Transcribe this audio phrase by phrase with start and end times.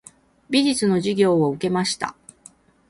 [0.49, 2.15] 美術の授業を受けました。